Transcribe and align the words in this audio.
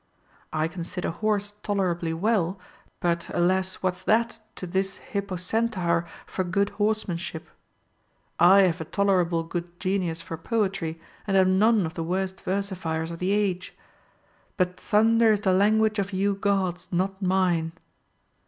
I 0.51 0.67
can 0.67 0.83
sit 0.83 1.05
an 1.05 1.11
horse 1.11 1.53
tolerably 1.61 2.11
well, 2.11 2.59
but 3.01 3.29
alas! 3.35 3.83
what's 3.83 4.01
that 4.05 4.39
to 4.55 4.65
this 4.65 4.97
Hippocentaur 4.97 6.07
for 6.25 6.43
good 6.43 6.71
horsemanship? 6.71 7.47
I 8.39 8.61
have 8.61 8.81
a 8.81 8.85
tol 8.85 9.05
erable 9.13 9.47
good 9.47 9.79
genius 9.79 10.19
for 10.19 10.37
poetry, 10.37 10.99
and 11.27 11.37
am 11.37 11.59
none 11.59 11.85
of 11.85 11.93
the 11.93 12.03
worst 12.03 12.41
versifiers 12.43 13.11
of 13.11 13.19
the 13.19 13.29
age; 13.31 13.75
But 14.57 14.79
thunder 14.79 15.31
is 15.33 15.41
the 15.41 15.53
language 15.53 15.99
of 15.99 16.13
you 16.13 16.33
Gods, 16.33 16.89
not 16.91 17.21
mine. 17.21 17.71